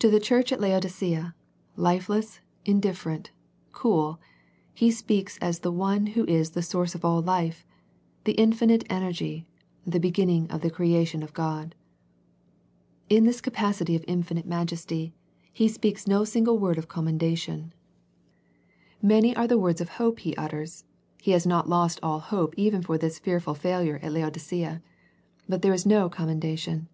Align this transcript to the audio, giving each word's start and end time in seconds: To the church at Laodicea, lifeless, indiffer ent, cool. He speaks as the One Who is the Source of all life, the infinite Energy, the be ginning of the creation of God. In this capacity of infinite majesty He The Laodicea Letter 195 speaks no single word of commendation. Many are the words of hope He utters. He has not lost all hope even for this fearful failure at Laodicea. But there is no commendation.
To 0.00 0.10
the 0.10 0.18
church 0.18 0.50
at 0.50 0.60
Laodicea, 0.60 1.32
lifeless, 1.76 2.40
indiffer 2.66 3.12
ent, 3.12 3.30
cool. 3.70 4.18
He 4.74 4.90
speaks 4.90 5.38
as 5.38 5.60
the 5.60 5.70
One 5.70 6.06
Who 6.08 6.24
is 6.24 6.50
the 6.50 6.60
Source 6.60 6.96
of 6.96 7.04
all 7.04 7.22
life, 7.22 7.64
the 8.24 8.32
infinite 8.32 8.82
Energy, 8.90 9.46
the 9.86 10.00
be 10.00 10.10
ginning 10.10 10.50
of 10.50 10.62
the 10.62 10.70
creation 10.72 11.22
of 11.22 11.34
God. 11.34 11.76
In 13.08 13.26
this 13.26 13.40
capacity 13.40 13.94
of 13.94 14.04
infinite 14.08 14.44
majesty 14.44 15.14
He 15.52 15.68
The 15.68 15.78
Laodicea 15.78 15.92
Letter 15.92 16.00
195 16.00 16.04
speaks 16.04 16.06
no 16.08 16.24
single 16.24 16.58
word 16.58 16.76
of 16.76 16.88
commendation. 16.88 17.72
Many 19.00 19.36
are 19.36 19.46
the 19.46 19.56
words 19.56 19.80
of 19.80 20.00
hope 20.02 20.18
He 20.18 20.34
utters. 20.34 20.82
He 21.22 21.30
has 21.30 21.46
not 21.46 21.68
lost 21.68 22.00
all 22.02 22.18
hope 22.18 22.54
even 22.58 22.82
for 22.82 22.98
this 22.98 23.20
fearful 23.20 23.54
failure 23.54 24.00
at 24.02 24.10
Laodicea. 24.12 24.82
But 25.48 25.62
there 25.62 25.72
is 25.72 25.86
no 25.86 26.08
commendation. 26.10 26.88